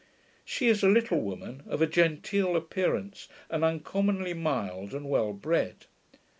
[0.43, 5.85] She is a little woman, of a genteel appearance, and uncommonly mild and well bred.